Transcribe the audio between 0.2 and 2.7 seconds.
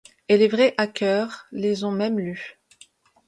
Et les vrais hackers les ont même lus.